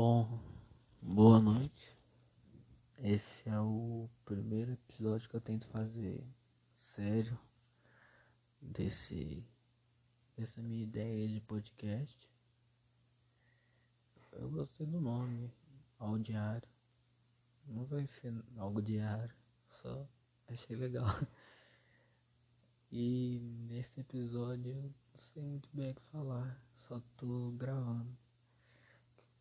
Bom, 0.00 0.38
boa 1.02 1.40
noite. 1.40 1.92
Esse 2.98 3.48
é 3.48 3.60
o 3.60 4.08
primeiro 4.24 4.70
episódio 4.70 5.28
que 5.28 5.34
eu 5.34 5.40
tento 5.40 5.66
fazer 5.66 6.24
sério 6.72 7.36
desse 8.62 9.44
dessa 10.36 10.62
minha 10.62 10.84
ideia 10.84 11.26
de 11.26 11.40
podcast. 11.40 12.30
Eu 14.30 14.48
gostei 14.48 14.86
do 14.86 15.00
nome, 15.00 15.52
ao 15.98 16.16
diário. 16.16 16.68
Não 17.66 17.84
vai 17.84 18.06
ser 18.06 18.32
algo 18.56 18.80
diário, 18.80 19.34
só 19.68 20.06
achei 20.46 20.76
legal. 20.76 21.08
E 22.92 23.40
nesse 23.68 23.98
episódio 23.98 24.70
eu 24.70 24.82
não 24.82 24.94
sei 25.34 25.42
muito 25.42 25.68
bem 25.72 25.90
o 25.90 25.94
que 25.96 26.02
falar, 26.02 26.62
só 26.72 27.02
tô 27.16 27.50
gravando. 27.50 28.27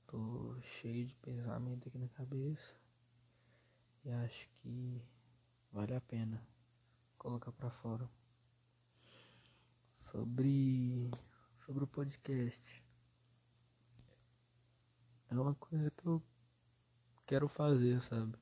Tô 0.07 0.55
cheio 0.61 1.05
de 1.05 1.13
pensamento 1.15 1.89
aqui 1.89 1.97
na 1.97 2.07
cabeça 2.07 2.79
e 4.05 4.09
acho 4.09 4.49
que 4.61 5.01
vale 5.69 5.93
a 5.93 5.99
pena 5.99 6.41
colocar 7.17 7.51
para 7.51 7.69
fora. 7.69 8.09
Sobre 9.97 11.11
sobre 11.65 11.83
o 11.83 11.87
podcast. 11.87 12.85
É 15.29 15.35
uma 15.35 15.53
coisa 15.55 15.91
que 15.91 16.07
eu 16.07 16.23
quero 17.25 17.49
fazer, 17.49 17.99
sabe? 17.99 18.37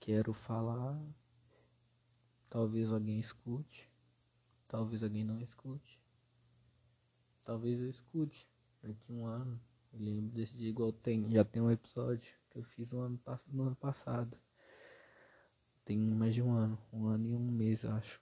Quero 0.00 0.32
falar, 0.32 0.98
talvez 2.48 2.90
alguém 2.90 3.20
escute, 3.20 3.92
talvez 4.66 5.02
alguém 5.02 5.24
não 5.24 5.42
escute. 5.42 6.00
Talvez 7.44 7.78
eu 7.78 7.90
escute 7.90 8.48
daqui 8.82 9.12
um 9.12 9.26
ano 9.26 9.60
eu 9.92 10.00
lembro 10.00 10.30
desse 10.30 10.56
dia 10.56 10.68
igual 10.68 10.92
tem, 10.92 11.30
já 11.30 11.44
tem 11.44 11.60
um 11.60 11.70
episódio 11.70 12.32
que 12.50 12.58
eu 12.58 12.62
fiz 12.62 12.90
no 12.92 13.00
ano, 13.00 13.20
no 13.48 13.62
ano 13.64 13.76
passado. 13.76 14.36
Tem 15.84 15.98
mais 15.98 16.34
de 16.34 16.42
um 16.42 16.52
ano, 16.52 16.78
um 16.92 17.06
ano 17.06 17.26
e 17.26 17.34
um 17.34 17.50
mês 17.50 17.82
eu 17.82 17.92
acho. 17.92 18.20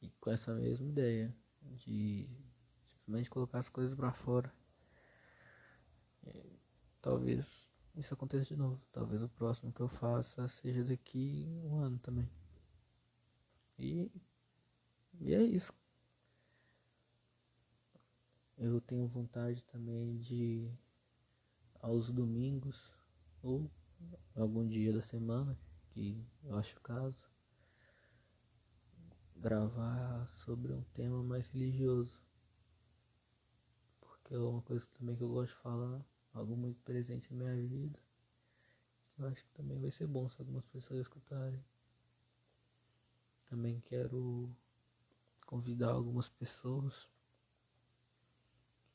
E 0.00 0.10
com 0.20 0.30
essa 0.30 0.54
mesma 0.54 0.86
ideia 0.86 1.34
de 1.62 2.28
simplesmente 2.84 3.30
colocar 3.30 3.58
as 3.58 3.68
coisas 3.68 3.94
para 3.94 4.12
fora. 4.12 4.52
E, 6.26 6.58
talvez 7.02 7.68
isso 7.94 8.14
aconteça 8.14 8.46
de 8.46 8.56
novo. 8.56 8.80
Talvez 8.92 9.22
o 9.22 9.28
próximo 9.28 9.72
que 9.72 9.80
eu 9.80 9.88
faça 9.88 10.48
seja 10.48 10.82
daqui 10.84 11.46
um 11.64 11.78
ano 11.78 11.98
também. 11.98 12.28
E, 13.78 14.10
e 15.20 15.34
é 15.34 15.42
isso. 15.42 15.72
Eu 18.66 18.80
tenho 18.80 19.06
vontade 19.06 19.62
também 19.64 20.16
de 20.16 20.72
aos 21.82 22.10
domingos 22.10 22.96
ou 23.42 23.70
algum 24.34 24.66
dia 24.66 24.90
da 24.90 25.02
semana, 25.02 25.54
que 25.90 26.26
eu 26.42 26.56
acho 26.56 26.80
caso, 26.80 27.28
gravar 29.36 30.26
sobre 30.28 30.72
um 30.72 30.82
tema 30.94 31.22
mais 31.22 31.46
religioso. 31.48 32.18
Porque 34.00 34.32
é 34.32 34.38
uma 34.38 34.62
coisa 34.62 34.88
também 34.98 35.14
que 35.14 35.22
eu 35.22 35.28
gosto 35.28 35.54
de 35.54 35.60
falar, 35.60 36.02
algo 36.32 36.56
muito 36.56 36.80
presente 36.84 37.34
na 37.34 37.44
minha 37.44 37.68
vida. 37.68 37.98
Eu 39.18 39.26
acho 39.26 39.44
que 39.44 39.52
também 39.52 39.78
vai 39.78 39.90
ser 39.90 40.06
bom 40.06 40.26
se 40.30 40.40
algumas 40.40 40.64
pessoas 40.64 41.00
escutarem. 41.00 41.62
Também 43.44 43.78
quero 43.80 44.50
convidar 45.44 45.90
algumas 45.90 46.30
pessoas 46.30 47.12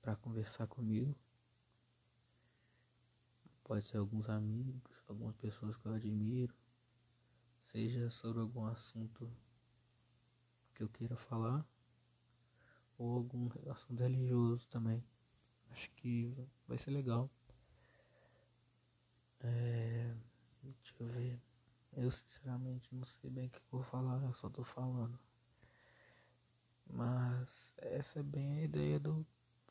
para 0.09 0.15
conversar 0.15 0.65
comigo. 0.65 1.15
Pode 3.63 3.85
ser 3.85 3.97
alguns 3.97 4.27
amigos, 4.27 4.91
algumas 5.07 5.35
pessoas 5.35 5.77
que 5.77 5.85
eu 5.85 5.93
admiro, 5.93 6.55
seja 7.59 8.09
sobre 8.09 8.41
algum 8.41 8.65
assunto 8.65 9.31
que 10.73 10.81
eu 10.81 10.89
queira 10.89 11.15
falar, 11.15 11.63
ou 12.97 13.17
algum 13.17 13.49
assunto 13.69 13.99
religioso 13.99 14.67
também. 14.69 15.03
Acho 15.69 15.91
que 15.91 16.35
vai 16.67 16.79
ser 16.79 16.89
legal. 16.89 17.29
É, 19.41 20.11
deixa 20.63 20.93
eu 21.01 21.07
ver. 21.07 21.39
Eu 21.93 22.09
sinceramente 22.09 22.89
não 22.95 23.05
sei 23.05 23.29
bem 23.29 23.45
o 23.45 23.51
que 23.51 23.61
vou 23.69 23.83
falar, 23.83 24.23
eu 24.23 24.33
só 24.33 24.49
tô 24.49 24.63
falando. 24.63 25.19
Mas 26.87 27.75
essa 27.77 28.21
é 28.21 28.23
bem 28.23 28.57
a 28.57 28.63
ideia 28.63 28.99
do 28.99 29.23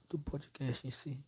do 0.08 0.18
podcast 0.18 0.86
em 0.86 0.90
si. 0.90 1.22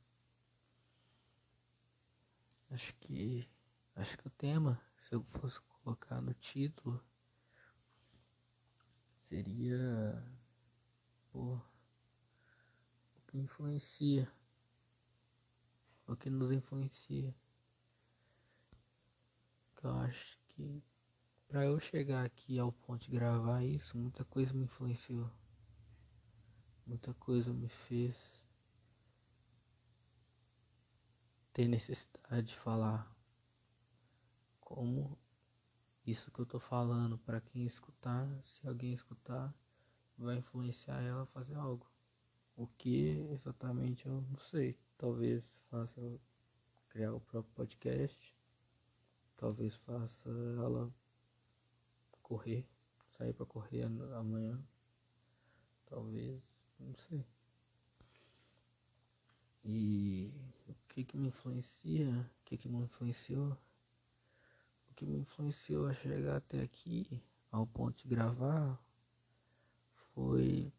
Acho 2.70 2.94
que 2.94 3.48
acho 3.94 4.16
que 4.16 4.26
o 4.26 4.30
tema, 4.30 4.80
se 4.98 5.14
eu 5.14 5.22
fosse 5.38 5.60
colocar 5.60 6.20
no 6.22 6.32
título, 6.34 7.02
seria 9.24 10.24
pô, 11.30 11.56
o 13.16 13.22
que 13.26 13.38
influencia, 13.38 14.32
o 16.06 16.16
que 16.16 16.30
nos 16.30 16.50
influencia. 16.50 17.34
Que 19.76 19.84
eu 19.86 19.94
acho 19.98 20.38
que 20.48 20.82
para 21.48 21.64
eu 21.66 21.78
chegar 21.80 22.24
aqui 22.24 22.58
ao 22.58 22.72
ponto 22.72 23.04
de 23.04 23.10
gravar 23.10 23.62
isso, 23.64 23.98
muita 23.98 24.24
coisa 24.24 24.54
me 24.54 24.64
influenciou. 24.64 25.30
Muita 26.86 27.12
coisa 27.14 27.52
me 27.52 27.68
fez 27.68 28.39
ter 31.52 31.68
necessidade 31.68 32.48
de 32.48 32.56
falar 32.56 33.10
como 34.60 35.18
isso 36.06 36.30
que 36.30 36.40
eu 36.40 36.46
tô 36.46 36.58
falando 36.58 37.18
para 37.18 37.40
quem 37.40 37.66
escutar, 37.66 38.26
se 38.44 38.66
alguém 38.66 38.92
escutar, 38.92 39.54
vai 40.16 40.36
influenciar 40.36 41.00
ela 41.02 41.22
a 41.22 41.26
fazer 41.26 41.54
algo. 41.56 41.86
O 42.56 42.66
que 42.66 43.26
exatamente 43.32 44.06
eu 44.06 44.20
não 44.20 44.38
sei. 44.38 44.78
Talvez 44.98 45.44
faça 45.70 46.20
criar 46.90 47.14
o 47.14 47.20
próprio 47.20 47.54
podcast. 47.54 48.36
Talvez 49.36 49.74
faça 49.76 50.28
ela 50.28 50.92
correr, 52.22 52.68
sair 53.16 53.32
para 53.32 53.46
correr 53.46 53.84
amanhã. 53.84 54.62
Talvez, 55.86 56.42
não 56.78 56.94
sei. 56.96 57.24
E 59.64 60.32
que 61.00 61.04
que 61.04 61.18
me 61.18 61.28
influencia? 61.28 62.10
O 62.40 62.44
que 62.44 62.58
que 62.58 62.68
me 62.68 62.78
influenciou? 62.78 63.56
O 64.90 64.94
que 64.94 65.06
me 65.06 65.18
influenciou 65.18 65.86
a 65.86 65.94
chegar 65.94 66.36
até 66.36 66.60
aqui, 66.60 67.22
ao 67.50 67.66
ponto 67.66 68.02
de 68.02 68.08
gravar, 68.08 68.78
foi 70.14 70.70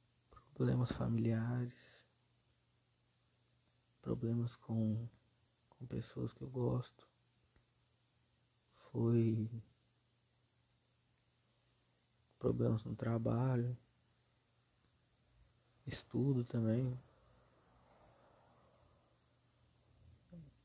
problemas 0.53 0.91
familiares, 0.91 1.73
problemas 4.01 4.55
com, 4.55 5.07
com 5.69 5.85
pessoas 5.87 6.33
que 6.33 6.43
eu 6.43 6.49
gosto, 6.49 7.07
foi 8.91 9.49
problemas 12.37 12.83
no 12.83 12.95
trabalho, 12.95 13.75
estudo 15.87 16.43
também. 16.43 16.99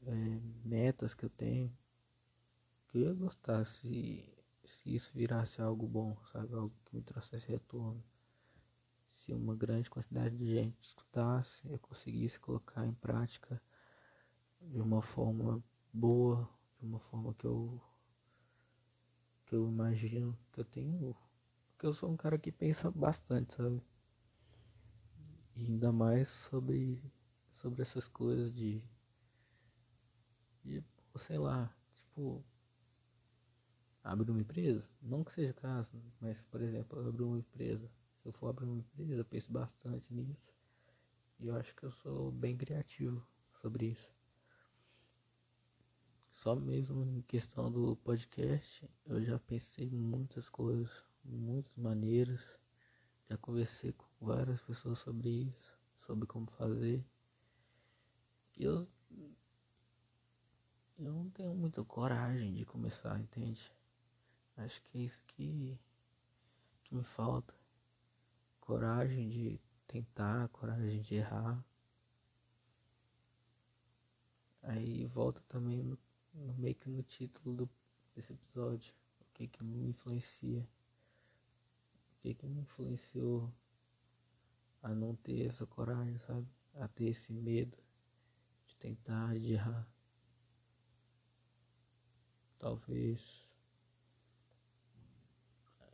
É, 0.06 0.41
metas 0.65 1.15
que 1.15 1.25
eu 1.25 1.31
tenho. 1.31 1.71
Que 2.89 2.99
eu 2.99 3.03
ia 3.03 3.15
gostar 3.15 3.65
se, 3.67 4.25
se 4.65 4.94
isso 4.94 5.11
virasse 5.15 5.61
algo 5.61 5.87
bom, 5.87 6.17
sabe? 6.33 6.55
Algo 6.55 6.75
que 6.84 6.97
me 6.97 7.03
trouxesse 7.03 7.47
retorno. 7.49 8.03
Se 9.11 9.33
uma 9.33 9.56
grande 9.56 9.91
quantidade 9.91 10.37
de 10.37 10.47
gente 10.47 10.77
escutasse, 10.81 11.61
eu 11.69 11.78
conseguisse 11.78 12.39
colocar 12.39 12.87
em 12.87 12.95
prática 12.95 13.60
de 14.60 14.80
uma 14.80 15.03
forma 15.03 15.63
boa, 15.92 16.48
de 16.78 16.86
uma 16.86 17.01
forma 17.01 17.34
que 17.34 17.47
eu 17.47 17.80
que 19.47 19.54
eu 19.54 19.69
imagino 19.69 20.36
que 20.53 20.60
eu 20.60 20.65
tenho, 20.65 21.16
que 21.78 21.86
eu 21.86 21.92
sou 21.92 22.10
um 22.10 22.16
cara 22.16 22.36
que 22.36 22.51
pensa 22.51 22.91
bastante, 22.91 23.54
sabe? 23.54 23.80
E 25.57 25.65
ainda 25.66 25.92
mais 25.92 26.28
sobre 26.28 27.03
sobre 27.54 27.83
essas 27.83 28.07
coisas 28.07 28.53
de 28.53 28.83
de, 30.66 30.84
sei 31.18 31.39
lá, 31.39 31.72
tipo, 31.95 32.45
abrir 34.03 34.30
uma 34.30 34.41
empresa, 34.41 34.89
não 35.01 35.24
que 35.24 35.33
seja 35.33 35.53
caso, 35.54 35.91
mas 36.21 36.41
por 36.51 36.60
exemplo, 36.60 37.09
abrir 37.09 37.24
uma 37.24 37.39
empresa. 37.39 37.91
Se 38.22 38.28
eu 38.28 38.33
for 38.33 38.48
abrir 38.48 38.66
uma 38.66 38.78
empresa, 38.78 39.15
eu 39.21 39.24
penso 39.24 39.53
bastante 39.53 40.13
nisso. 40.13 40.53
E 41.39 41.47
eu 41.47 41.57
acho 41.57 41.74
que 41.74 41.84
eu 41.84 41.92
sou 41.92 42.30
bem 42.33 42.57
criativo 42.57 43.24
sobre 43.60 43.86
isso. 43.86 44.10
Só 46.30 46.54
mesmo 46.54 47.04
em 47.04 47.22
questão 47.22 47.71
do 47.71 47.97
podcast, 47.97 48.89
eu 49.07 49.24
já 49.24 49.39
pensei 49.39 49.86
em 49.86 49.98
muitas 49.98 50.48
coisas, 50.48 50.91
muitas 51.24 51.74
maneiras. 51.77 52.45
Já 53.28 53.36
conversei 53.39 53.92
com 53.92 54.07
várias 54.21 54.60
pessoas 54.63 54.98
sobre 54.98 55.28
isso, 55.28 55.78
sobre 56.07 56.27
como 56.27 56.47
fazer. 56.53 57.04
E 58.59 58.65
eu 58.65 58.86
eu 60.98 61.13
não 61.13 61.31
tenho 61.31 61.54
muita 61.54 61.84
coragem 61.84 62.54
de 62.54 62.65
começar, 62.65 63.19
entende? 63.21 63.60
Acho 64.57 64.81
que 64.83 64.98
é 64.98 65.01
isso 65.03 65.21
que, 65.27 65.78
que 66.84 66.95
me 66.95 67.04
falta. 67.04 67.54
Coragem 68.60 69.28
de 69.28 69.60
tentar, 69.87 70.48
coragem 70.48 71.03
de 71.03 71.16
errar. 71.16 71.63
Aí 74.63 75.04
volta 75.07 75.43
também 75.48 75.83
no, 75.83 75.98
no 76.34 76.54
meio 76.54 76.75
que 76.75 76.89
no 76.89 77.03
título 77.03 77.54
do, 77.54 77.71
desse 78.15 78.33
episódio. 78.33 78.92
O 79.21 79.25
que 79.34 79.47
que 79.47 79.63
me 79.63 79.89
influencia? 79.89 80.66
O 82.13 82.21
que 82.22 82.34
que 82.34 82.47
me 82.47 82.60
influenciou 82.60 83.53
a 84.83 84.89
não 84.95 85.15
ter 85.16 85.47
essa 85.47 85.66
coragem, 85.66 86.19
sabe? 86.21 86.47
A 86.75 86.89
ter 86.89 87.09
esse 87.09 87.33
medo 87.33 87.77
de 88.66 88.78
tentar, 88.78 89.39
de 89.39 89.53
errar. 89.53 89.87
Talvez 92.58 93.47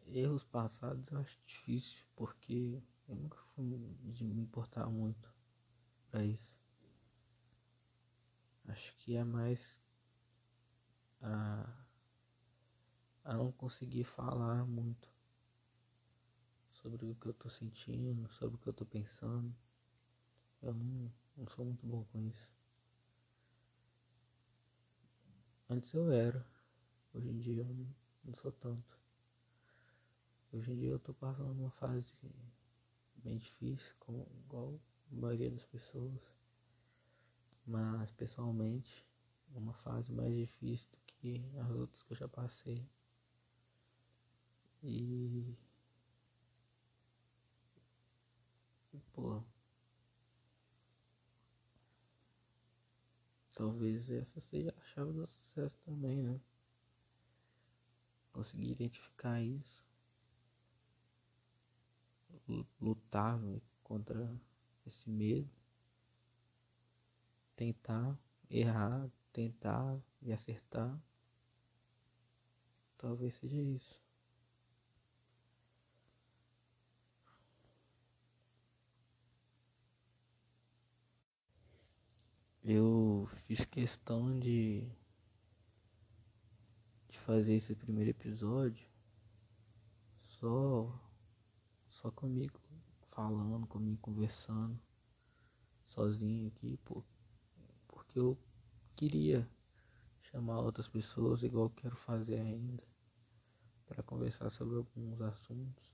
erros 0.07 0.45
passados 0.45 1.11
eu 1.11 1.19
acho 1.19 1.39
difícil, 1.47 2.05
porque 2.15 2.83
eu 3.09 3.15
nunca 3.15 3.39
fui 3.55 3.65
de 4.05 4.25
me 4.25 4.43
importar 4.43 4.87
muito 4.87 5.33
para 6.11 6.25
isso. 6.25 6.55
Acho 8.69 8.95
que 8.97 9.17
é 9.17 9.25
mais 9.25 9.81
a, 11.21 11.67
a 13.25 13.35
não 13.35 13.51
conseguir 13.53 14.05
falar 14.05 14.65
muito 14.65 15.09
sobre 16.73 17.07
o 17.07 17.15
que 17.15 17.27
eu 17.27 17.35
tô 17.35 17.49
sentindo, 17.49 18.29
sobre 18.33 18.57
o 18.57 18.59
que 18.59 18.69
eu 18.69 18.73
tô 18.73 18.85
pensando. 18.85 19.55
Eu 20.61 20.75
não, 20.75 21.13
não 21.37 21.47
sou 21.49 21.65
muito 21.65 21.87
bom 21.87 22.05
com 22.13 22.21
isso. 22.21 22.53
Antes 25.69 25.93
eu 25.95 26.11
era, 26.13 26.45
hoje 27.15 27.29
em 27.29 27.39
dia 27.39 27.63
eu 27.63 27.75
não, 28.25 28.35
sou 28.35 28.53
tanto. 28.53 28.99
Hoje 30.53 30.73
em 30.73 30.77
dia 30.77 30.91
eu 30.91 30.99
tô 30.99 31.15
passando 31.15 31.53
uma 31.53 31.71
fase 31.71 32.13
bem 33.17 33.39
difícil, 33.39 33.93
como 33.99 34.27
igual 34.45 34.79
a 35.11 35.15
maioria 35.15 35.51
das 35.51 35.65
pessoas. 35.67 36.21
Mas 37.67 38.11
pessoalmente 38.13 39.07
uma 39.55 39.73
fase 39.75 40.13
mais 40.13 40.35
difícil 40.35 40.89
do 40.91 40.99
que 41.07 41.43
as 41.61 41.71
outras 41.71 42.03
que 42.03 42.13
eu 42.13 42.17
já 42.17 42.29
passei. 42.29 42.85
E 44.83 45.57
pô, 49.13 49.43
talvez 53.55 54.11
essa 54.11 54.41
seja 54.41 54.75
a 54.77 54.85
chave 54.87 55.13
do 55.13 55.27
sucesso 55.27 55.79
também, 55.85 56.23
né? 56.23 56.41
Conseguir 58.33 58.71
identificar 58.73 59.41
isso 59.43 59.83
lutar 62.81 63.39
contra 63.83 64.29
esse 64.87 65.09
medo, 65.09 65.49
tentar 67.57 68.19
errar, 68.51 69.09
tentar 69.33 70.01
e 70.21 70.33
acertar. 70.33 71.01
Talvez 72.99 73.35
seja 73.35 73.61
isso. 73.61 74.01
Eu 82.65 83.29
fiz 83.47 83.65
questão 83.65 84.39
de 84.39 84.89
fazer 87.23 87.55
esse 87.55 87.75
primeiro 87.75 88.11
episódio 88.11 88.87
só 90.21 90.93
só 91.89 92.11
comigo, 92.11 92.59
falando 93.11 93.67
comigo, 93.67 93.99
conversando, 94.01 94.81
sozinho 95.85 96.49
aqui, 96.49 96.79
por, 96.79 97.05
porque 97.87 98.19
eu 98.19 98.37
queria 98.97 99.49
chamar 100.23 100.61
outras 100.61 100.89
pessoas, 100.89 101.43
igual 101.43 101.71
quero 101.71 101.95
fazer 101.97 102.41
ainda, 102.41 102.83
para 103.87 104.03
conversar 104.03 104.51
sobre 104.51 104.77
alguns 104.77 105.21
assuntos. 105.21 105.85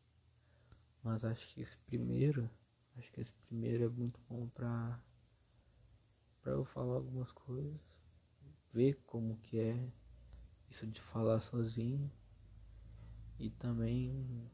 Mas 1.02 1.24
acho 1.24 1.46
que 1.52 1.60
esse 1.60 1.76
primeiro, 1.78 2.48
acho 2.96 3.12
que 3.12 3.20
esse 3.20 3.32
primeiro 3.32 3.84
é 3.84 3.88
muito 3.88 4.20
bom 4.28 4.48
para 4.48 5.02
para 6.40 6.52
eu 6.52 6.64
falar 6.64 6.94
algumas 6.94 7.30
coisas, 7.32 7.78
ver 8.72 8.94
como 9.04 9.36
que 9.40 9.58
é 9.58 9.92
isso 10.70 10.86
de 10.86 11.00
falar 11.00 11.40
sozinho 11.40 12.10
e 13.38 13.50
também 13.50 14.50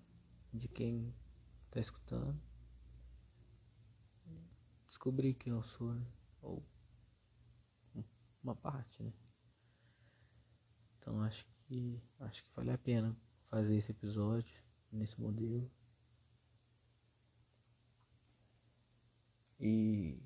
de 0.53 0.69
quem 0.69 1.15
tá 1.71 1.81
escutando, 1.81 2.41
descobrir 4.87 5.35
quem 5.35 5.53
eu 5.53 5.63
sou, 5.63 5.93
né? 5.93 6.07
Ou 6.41 6.63
uma 8.43 8.55
parte, 8.55 9.03
né? 9.03 9.13
Então 10.99 11.21
acho 11.23 11.47
que 11.67 12.01
acho 12.21 12.45
que 12.45 12.51
vale 12.55 12.71
a 12.71 12.79
pena 12.79 13.17
fazer 13.49 13.77
esse 13.77 13.91
episódio 13.91 14.55
nesse 14.93 15.21
modelo. 15.21 15.71
E 19.59 20.19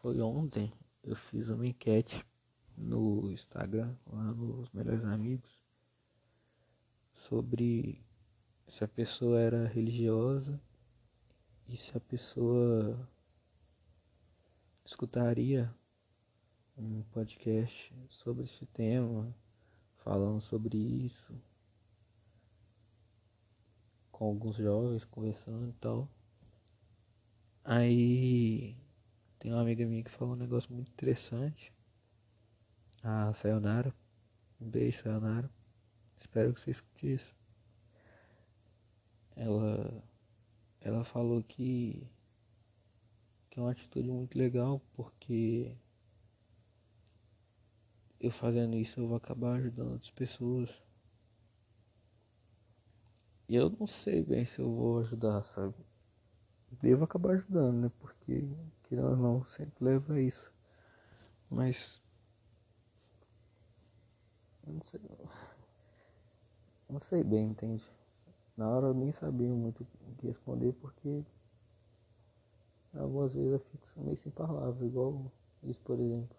foi 0.00 0.20
ontem 0.20 0.70
eu 1.02 1.16
fiz 1.16 1.48
uma 1.48 1.66
enquete 1.66 2.24
no 2.78 3.30
Instagram, 3.32 3.94
lá 4.06 4.32
nos 4.32 4.70
melhores 4.70 5.04
amigos, 5.04 5.58
sobre 7.12 8.00
se 8.66 8.84
a 8.84 8.88
pessoa 8.88 9.40
era 9.40 9.66
religiosa 9.66 10.60
e 11.68 11.76
se 11.76 11.96
a 11.96 12.00
pessoa 12.00 13.08
escutaria 14.84 15.74
um 16.76 17.02
podcast 17.10 17.92
sobre 18.08 18.44
esse 18.44 18.64
tema, 18.66 19.34
falando 19.96 20.40
sobre 20.40 20.78
isso, 20.78 21.34
com 24.12 24.26
alguns 24.26 24.56
jovens 24.56 25.04
conversando 25.04 25.70
e 25.70 25.72
tal. 25.74 26.08
Aí 27.64 28.76
tem 29.38 29.52
uma 29.52 29.60
amiga 29.60 29.84
minha 29.84 30.02
que 30.02 30.10
falou 30.10 30.34
um 30.34 30.38
negócio 30.38 30.72
muito 30.72 30.90
interessante. 30.90 31.72
A 33.02 33.32
Sayonara. 33.34 33.94
Um 34.60 34.68
beijo, 34.68 35.02
Sayonara. 35.02 35.50
Espero 36.18 36.52
que 36.52 36.60
você 36.60 36.70
escute 36.70 37.14
isso 37.14 37.38
ela 39.38 40.04
ela 40.80 41.04
falou 41.04 41.42
que 41.44 42.06
que 43.48 43.58
é 43.58 43.62
uma 43.62 43.70
atitude 43.70 44.10
muito 44.10 44.36
legal 44.36 44.80
porque 44.92 45.72
eu 48.20 48.30
fazendo 48.32 48.76
isso 48.76 49.00
eu 49.00 49.06
vou 49.06 49.16
acabar 49.16 49.54
ajudando 49.56 49.92
outras 49.92 50.10
pessoas. 50.10 50.82
E 53.48 53.54
eu 53.54 53.70
não 53.70 53.86
sei 53.86 54.22
bem 54.22 54.44
se 54.44 54.58
eu 54.58 54.70
vou 54.74 54.98
ajudar, 54.98 55.44
sabe? 55.44 55.74
Devo 56.82 57.04
acabar 57.04 57.32
ajudando, 57.32 57.76
né? 57.82 57.92
Porque, 57.98 58.44
querendo 58.82 59.10
ou 59.10 59.16
não, 59.16 59.44
sempre 59.46 59.84
leva 59.84 60.14
a 60.14 60.20
isso. 60.20 60.52
Mas. 61.48 62.02
Não 64.78 64.84
sei. 64.84 65.00
Não 66.88 67.00
sei 67.00 67.24
bem, 67.24 67.48
entende? 67.48 67.82
Na 68.56 68.68
hora 68.68 68.86
eu 68.86 68.94
nem 68.94 69.10
sabia 69.10 69.48
muito 69.48 69.82
o 69.82 70.14
que 70.18 70.28
responder 70.28 70.72
porque 70.74 71.24
algumas 72.94 73.34
vezes 73.34 73.52
eu 73.54 73.58
fico 73.58 74.00
meio 74.04 74.16
sem 74.16 74.30
palavras, 74.30 74.80
igual 74.82 75.32
isso 75.64 75.80
por 75.80 75.98
exemplo. 75.98 76.36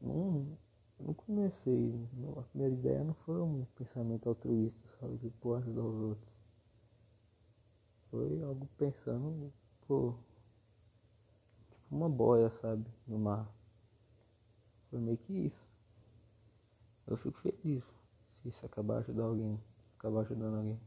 Não, 0.00 0.56
não 0.98 1.12
comecei, 1.12 1.92
a 2.38 2.42
primeira 2.42 2.74
ideia 2.74 3.04
não 3.04 3.14
foi 3.14 3.42
um 3.42 3.66
pensamento 3.76 4.26
altruísta, 4.28 4.88
sabe, 4.98 5.18
de 5.18 5.28
pô, 5.28 5.56
ajudar 5.56 5.82
os 5.82 6.00
outros. 6.00 6.34
Foi 8.10 8.42
algo 8.42 8.66
pensando, 8.78 9.52
pô, 9.86 10.14
tipo 11.70 11.94
uma 11.94 12.08
boia, 12.08 12.48
sabe, 12.48 12.86
no 13.06 13.18
mar. 13.18 13.46
Foi 14.88 14.98
meio 14.98 15.18
que 15.18 15.32
isso. 15.32 15.73
Eu 17.06 17.16
fico 17.16 17.38
feliz 17.40 17.84
se 18.42 18.48
isso 18.48 18.64
acabar 18.66 18.98
ajudar 18.98 19.24
alguém 19.24 19.60
acabar 20.04 20.20
ajudando 20.20 20.56
alguém. 20.56 20.78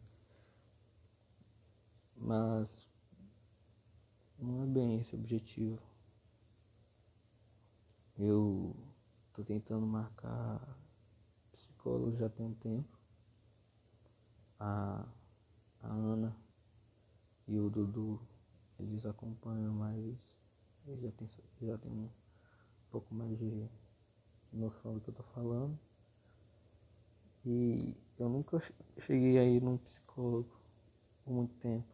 Mas 2.15 2.87
não 4.37 4.61
é 4.61 4.67
bem 4.67 4.99
esse 4.99 5.15
o 5.15 5.19
objetivo. 5.19 5.81
Eu 8.15 8.75
tô 9.33 9.43
tentando 9.43 9.87
marcar 9.87 10.61
psicólogo 11.51 12.15
já 12.15 12.29
tem 12.29 12.45
um 12.45 12.53
tempo. 12.53 12.97
A, 14.59 15.03
a 15.81 15.87
Ana 15.87 16.35
e 17.47 17.57
o 17.59 17.69
Dudu, 17.69 18.19
eles 18.79 19.03
acompanham 19.05 19.73
mais, 19.73 20.15
eles 20.85 21.01
já 21.01 21.11
tem, 21.11 21.29
já 21.61 21.77
tem 21.77 21.91
um 21.91 22.09
pouco 22.91 23.13
mais 23.15 23.37
de, 23.37 23.67
noção 24.51 24.93
do 24.93 25.01
que 25.01 25.09
eu 25.09 25.13
tô 25.13 25.23
falando. 25.23 25.77
E 27.49 27.95
eu 28.19 28.27
nunca 28.27 28.61
cheguei 28.99 29.37
a 29.37 29.43
ir 29.45 29.61
num 29.61 29.77
psicólogo 29.77 30.49
por 31.23 31.31
muito 31.31 31.55
tempo. 31.61 31.87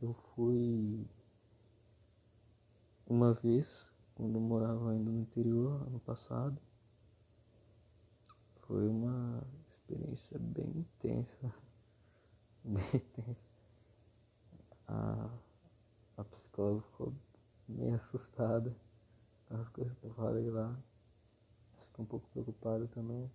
Eu 0.00 0.14
fui 0.34 1.06
uma 3.06 3.34
vez, 3.34 3.86
quando 4.14 4.36
eu 4.36 4.40
morava 4.40 4.92
ainda 4.92 5.10
no 5.10 5.20
interior, 5.20 5.86
ano 5.86 6.00
passado. 6.00 6.58
Foi 8.62 8.88
uma 8.88 9.46
experiência 9.68 10.38
bem 10.38 10.70
intensa. 10.70 11.54
Bem 12.64 12.82
intensa. 12.94 13.36
A, 14.88 15.28
a 16.16 16.24
psicóloga 16.24 16.80
ficou 16.80 17.12
bem 17.68 17.92
assustada 17.92 18.74
com 19.46 19.56
as 19.56 19.68
coisas 19.68 19.94
que 19.98 20.06
eu 20.06 20.14
falei 20.14 20.50
lá. 20.50 20.74
Fiquei 21.88 22.02
um 22.02 22.06
pouco 22.06 22.26
preocupada 22.30 22.86
também. 22.88 23.30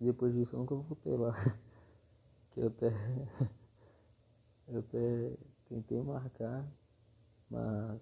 Depois 0.00 0.34
disso 0.34 0.54
eu 0.54 0.60
nunca 0.60 0.74
voltei 0.74 1.16
lá. 1.16 1.32
Que 2.50 2.60
eu 2.60 2.68
até. 2.68 2.90
Eu 4.68 4.80
até 4.80 5.36
tentei 5.68 6.02
marcar, 6.02 6.66
mas 7.48 8.00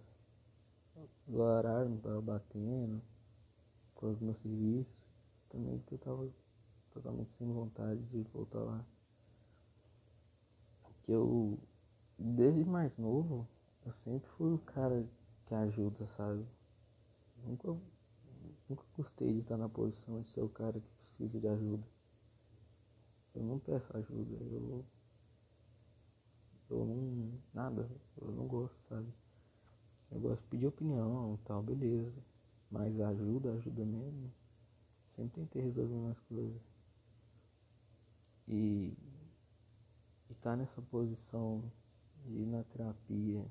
o 1.28 1.38
horário 1.38 1.90
não 1.90 1.96
estava 1.98 2.22
batendo 2.22 3.02
com 3.94 4.10
os 4.10 4.18
meus 4.20 4.38
serviços. 4.38 4.94
Também 5.50 5.78
porque 5.78 5.94
eu 5.94 5.96
estava 5.96 6.28
totalmente 6.90 7.32
sem 7.34 7.52
vontade 7.52 8.00
de 8.04 8.22
voltar 8.32 8.60
lá. 8.60 8.84
Que 11.02 11.12
eu, 11.12 11.58
desde 12.18 12.64
mais 12.64 12.96
novo, 12.96 13.46
eu 13.84 13.92
sempre 14.04 14.28
fui 14.30 14.52
o 14.52 14.58
cara 14.58 15.06
que 15.46 15.54
ajuda, 15.54 16.06
sabe? 16.16 16.46
Nunca, 17.44 17.76
nunca 18.68 18.84
gostei 18.96 19.34
de 19.34 19.40
estar 19.40 19.58
na 19.58 19.68
posição 19.68 20.22
de 20.22 20.28
ser 20.30 20.40
o 20.40 20.48
cara 20.48 20.80
que 20.80 21.03
precisa 21.16 21.40
de 21.40 21.48
ajuda. 21.48 21.84
Eu 23.34 23.42
não 23.42 23.58
peço 23.58 23.96
ajuda, 23.96 24.36
eu. 24.44 24.84
Eu 26.70 26.84
não. 26.84 27.40
Nada, 27.52 27.88
eu 28.20 28.30
não 28.32 28.46
gosto, 28.46 28.80
sabe? 28.88 29.12
Eu 30.10 30.20
gosto 30.20 30.42
de 30.42 30.48
pedir 30.48 30.66
opinião 30.66 31.38
tal, 31.44 31.62
beleza. 31.62 32.22
Mas 32.70 32.98
ajuda, 33.00 33.52
ajuda 33.52 33.84
mesmo. 33.84 34.32
Sempre 35.16 35.40
tentei 35.40 35.62
resolver 35.62 35.94
umas 35.94 36.18
coisas. 36.20 36.62
E. 38.48 38.92
E 40.30 40.34
tá 40.40 40.56
nessa 40.56 40.80
posição 40.82 41.62
de 42.24 42.38
ir 42.38 42.46
na 42.46 42.62
terapia. 42.64 43.44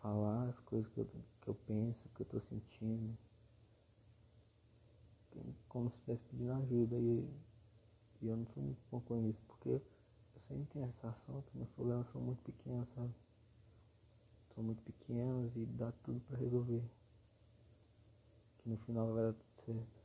Falar 0.00 0.48
as 0.48 0.58
coisas 0.60 0.90
que 0.92 1.00
eu, 1.00 1.08
que 1.42 1.48
eu 1.48 1.54
penso, 1.66 2.08
que 2.14 2.22
eu 2.22 2.26
tô 2.26 2.40
sentindo. 2.40 3.16
Como 5.68 5.90
se 5.90 5.96
estivesse 5.96 6.24
pedindo 6.30 6.52
ajuda. 6.52 6.96
E 6.98 7.28
e 8.20 8.28
eu 8.28 8.36
não 8.36 8.46
sou 8.46 8.62
muito 8.62 8.80
bom 8.90 9.00
com 9.00 9.28
isso, 9.28 9.40
porque 9.46 9.68
eu 9.68 10.40
sempre 10.48 10.66
tenho 10.72 10.84
a 10.86 10.88
sensação 10.88 11.42
que 11.42 11.56
meus 11.56 11.70
problemas 11.70 12.06
são 12.12 12.20
muito 12.20 12.42
pequenos, 12.42 12.88
sabe? 12.94 13.12
São 14.54 14.64
muito 14.64 14.82
pequenos 14.82 15.54
e 15.54 15.66
dá 15.66 15.92
tudo 16.02 16.20
para 16.20 16.38
resolver. 16.38 16.82
Que 18.58 18.68
no 18.68 18.76
final 18.78 19.12
vai 19.12 19.24
dar 19.24 19.32
tudo 19.34 19.64
certo. 19.64 20.02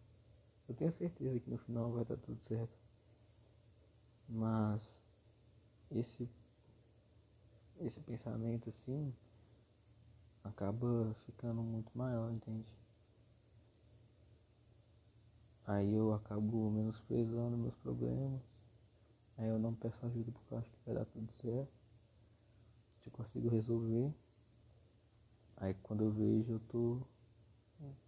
Eu 0.68 0.76
tenho 0.76 0.92
certeza 0.92 1.40
que 1.40 1.50
no 1.50 1.58
final 1.58 1.92
vai 1.92 2.06
dar 2.06 2.18
tudo 2.18 2.40
certo. 2.48 2.78
Mas 4.28 5.02
esse 5.92 6.30
esse 7.80 8.00
pensamento 8.02 8.70
assim 8.70 9.14
acaba 10.44 11.16
ficando 11.26 11.62
muito 11.64 11.92
maior, 11.98 12.32
entende? 12.32 12.81
Aí 15.72 15.94
eu 15.96 16.14
acabo 16.14 16.70
menosprezando 16.70 17.58
meus 17.58 17.76
problemas. 17.76 18.42
Aí 19.38 19.48
eu 19.48 19.58
não 19.58 19.74
peço 19.74 20.06
ajuda 20.06 20.30
porque 20.30 20.54
eu 20.54 20.58
acho 20.58 20.70
que 20.70 20.78
vai 20.86 20.96
dar 20.96 21.06
tudo 21.06 21.32
certo. 21.32 21.72
Eu 23.06 23.12
consigo 23.14 23.48
resolver. 23.48 24.14
Aí 25.56 25.74
quando 25.76 26.04
eu 26.04 26.12
vejo 26.12 26.52
eu 26.52 26.60
tô 26.68 27.02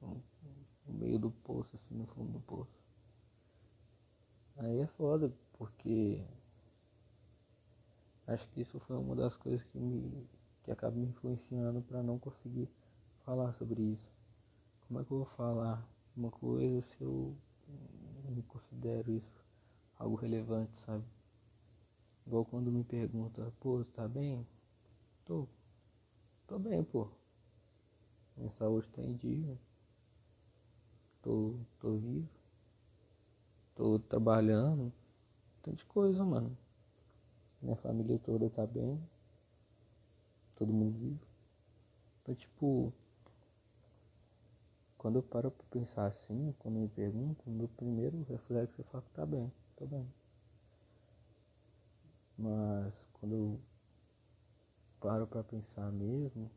no 0.02 0.94
meio 0.94 1.18
do 1.18 1.32
poço, 1.32 1.74
assim, 1.78 1.96
no 1.96 2.06
fundo 2.08 2.34
do 2.34 2.42
poço. 2.42 2.78
Aí 4.58 4.82
é 4.82 4.88
foda, 4.88 5.32
porque 5.54 6.22
acho 8.28 8.46
que 8.50 8.60
isso 8.60 8.78
foi 8.82 8.98
uma 8.98 9.16
das 9.16 9.38
coisas 9.38 9.64
que 9.64 9.80
me 9.80 10.28
que 10.64 10.72
acaba 10.72 10.98
me 10.98 11.08
influenciando 11.08 11.82
para 11.82 12.04
não 12.04 12.20
conseguir 12.20 12.70
falar 13.24 13.54
sobre 13.54 13.82
isso. 13.82 14.12
Como 14.86 15.00
é 15.00 15.06
que 15.06 15.12
eu 15.12 15.18
vou 15.20 15.28
falar 15.38 15.82
uma 16.16 16.30
coisa 16.30 16.82
se 16.82 17.02
eu 17.02 17.34
não 17.68 18.42
considero 18.44 19.12
isso 19.12 19.44
algo 19.98 20.16
relevante, 20.16 20.72
sabe? 20.86 21.04
Igual 22.26 22.46
quando 22.46 22.72
me 22.72 22.84
pergunta, 22.84 23.54
pô, 23.60 23.78
você 23.80 23.92
tá 23.92 24.08
bem? 24.08 24.46
Tô. 25.26 25.48
Tô 26.48 26.58
bem, 26.58 26.84
pô. 26.84 27.08
Minha 28.38 28.52
saúde 28.52 28.88
tá 28.90 29.02
em 29.02 29.14
dia. 29.16 29.58
Tô, 31.22 31.56
tô 31.80 31.96
vivo. 31.98 32.30
Tô 33.76 34.00
trabalhando. 34.00 34.92
Tanta 35.62 35.84
coisa, 35.86 36.24
mano. 36.24 36.58
Minha 37.62 37.76
família 37.78 38.20
toda 38.20 38.50
tá 38.50 38.66
bem. 38.66 39.02
Todo 40.56 40.74
mundo 40.74 40.98
vivo. 40.98 41.20
Então, 42.22 42.36
tipo, 42.36 42.94
quando 45.04 45.18
eu 45.18 45.24
paro 45.24 45.52
pra 45.52 45.66
pensar 45.70 46.06
assim, 46.06 46.56
quando 46.60 46.76
me 46.76 46.88
perguntam, 46.88 47.52
meu 47.54 47.68
primeiro 47.68 48.26
reflexo 48.30 48.80
é 48.80 48.86
falar 48.86 49.04
que 49.04 49.12
tá 49.12 49.26
bem, 49.26 49.52
tá 49.76 49.86
bem. 49.86 50.08
Mas 52.38 52.94
quando 53.12 53.36
eu 53.36 53.60
paro 55.02 55.28
pra 55.28 55.44
pensar 55.44 55.92
mesmo, 55.92 56.50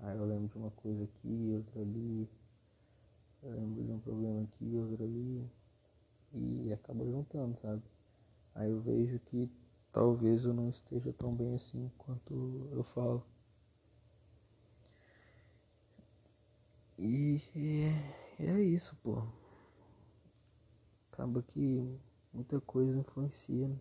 aí 0.00 0.18
eu 0.18 0.26
lembro 0.26 0.48
de 0.48 0.58
uma 0.58 0.70
coisa 0.72 1.02
aqui, 1.02 1.54
outra 1.56 1.80
ali, 1.80 2.28
eu 3.42 3.52
lembro 3.52 3.82
de 3.82 3.90
um 3.90 4.00
problema 4.00 4.42
aqui, 4.42 4.76
outro 4.76 5.02
ali, 5.04 5.50
e 6.34 6.70
acaba 6.74 7.06
juntando, 7.06 7.56
sabe? 7.62 7.82
Aí 8.54 8.70
eu 8.70 8.82
vejo 8.82 9.18
que 9.20 9.50
talvez 9.90 10.44
eu 10.44 10.52
não 10.52 10.68
esteja 10.68 11.10
tão 11.14 11.34
bem 11.34 11.54
assim 11.54 11.90
quanto 11.96 12.68
eu 12.70 12.84
falo. 12.84 13.24
E, 16.98 17.40
é 18.40 18.60
isso, 18.60 18.96
pô. 19.04 19.22
Acaba 21.12 21.42
que 21.42 21.98
muita 22.32 22.60
coisa 22.60 22.98
influencia. 22.98 23.68
Né? 23.68 23.78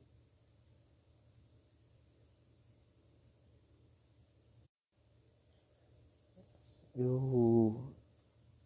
Eu, 6.95 7.91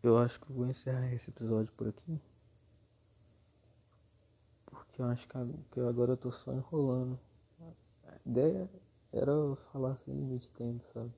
eu 0.04 0.18
acho 0.18 0.40
que 0.42 0.52
vou 0.52 0.68
encerrar 0.68 1.14
esse 1.14 1.30
episódio 1.30 1.72
por 1.74 1.88
aqui. 1.88 2.20
Porque 4.66 5.02
eu 5.02 5.06
acho 5.06 5.28
que 5.28 5.80
agora 5.80 6.12
eu 6.12 6.18
tô 6.18 6.30
só 6.32 6.54
enrolando. 6.54 7.18
A 8.06 8.18
ideia 8.26 8.70
era 9.14 9.56
falar 9.72 9.96
sem 9.96 10.14
limite 10.14 10.50
de 10.50 10.56
tempo, 10.56 10.84
sabe? 10.94 11.14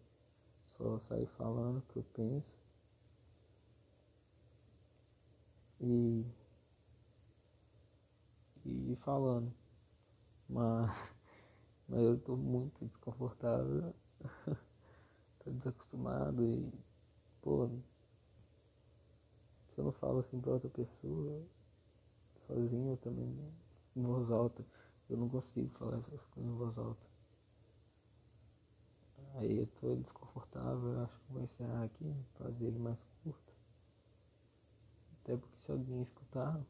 Só 0.65 0.99
sair 0.99 1.27
falando 1.37 1.79
o 1.79 1.81
que 1.81 1.97
eu 1.97 2.03
penso. 2.13 2.62
E, 5.83 6.25
e 8.65 8.95
falando. 9.03 9.51
Mas, 10.49 10.91
mas 11.87 11.99
eu 12.01 12.19
tô 12.19 12.35
muito 12.35 12.85
desconfortável. 12.85 13.93
tô 15.43 15.51
desacostumado 15.51 16.43
e, 16.45 16.71
pô, 17.41 17.67
se 19.73 19.79
eu 19.79 19.85
não 19.85 19.91
falo 19.93 20.19
assim 20.19 20.39
pra 20.39 20.53
outra 20.53 20.69
pessoa, 20.69 21.41
sozinho 22.47 22.95
também, 22.97 23.35
em 23.95 24.03
voz 24.03 24.31
alta, 24.31 24.63
eu 25.09 25.17
não 25.17 25.27
consigo 25.27 25.69
falar 25.77 25.97
essas 25.97 26.21
coisas 26.27 26.51
em 26.51 26.55
voz 26.55 26.77
alta. 26.77 27.13
Aí 29.35 29.57
eu 29.57 29.67
tô 29.81 29.95
desconfortável, 29.95 30.93
eu 30.93 31.03
acho 31.03 31.13
que 31.13 31.33
vou 31.33 31.41
encerrar 31.43 31.83
aqui, 31.83 32.15
fazer 32.37 32.65
ele 32.65 32.79
mais. 32.79 33.12
Até 35.23 35.37
porque 35.37 35.57
se 35.57 35.71
alguém 35.71 36.01
escutar, 36.01 36.61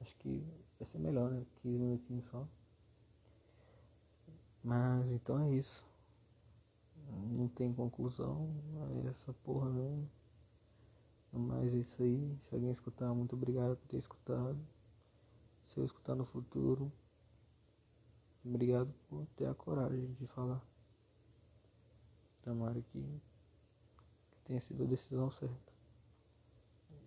acho 0.00 0.16
que 0.16 0.44
vai 0.78 0.88
ser 0.88 0.98
melhor, 0.98 1.30
né? 1.30 1.46
15 1.62 1.78
minutinhos 1.78 2.24
só. 2.26 2.46
Mas 4.62 5.08
então 5.12 5.38
é 5.40 5.54
isso. 5.54 5.86
Não 7.36 7.48
tem 7.48 7.72
conclusão, 7.72 8.52
é 9.04 9.08
essa 9.08 9.32
porra 9.32 9.70
mesmo. 9.70 10.10
Mas 11.32 11.72
é 11.72 11.76
isso 11.76 12.02
aí. 12.02 12.36
Se 12.42 12.54
alguém 12.54 12.70
escutar, 12.70 13.14
muito 13.14 13.36
obrigado 13.36 13.76
por 13.76 13.86
ter 13.86 13.98
escutado. 13.98 14.58
Se 15.62 15.78
eu 15.78 15.84
escutar 15.84 16.16
no 16.16 16.24
futuro, 16.24 16.90
obrigado 18.44 18.92
por 19.08 19.26
ter 19.36 19.46
a 19.46 19.54
coragem 19.54 20.12
de 20.14 20.26
falar. 20.26 20.60
Tomara 22.42 22.80
que 22.80 23.20
tenha 24.44 24.60
sido 24.60 24.82
a 24.82 24.86
decisão 24.86 25.30
certa. 25.30 25.67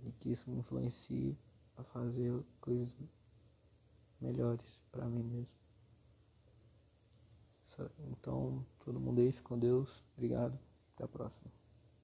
E 0.03 0.11
que 0.11 0.31
isso 0.31 0.49
me 0.49 0.57
influencie 0.57 1.37
a 1.77 1.83
fazer 1.83 2.41
coisas 2.59 2.89
melhores 4.19 4.79
para 4.91 5.05
mim 5.05 5.23
mesmo. 5.23 5.61
Então, 8.11 8.63
todo 8.85 8.99
mundo 8.99 9.21
aí, 9.21 9.31
fica 9.31 9.47
com 9.49 9.57
Deus. 9.57 10.03
Obrigado. 10.15 10.57
Até 10.93 11.05
a 11.05 11.07
próxima. 11.07 11.60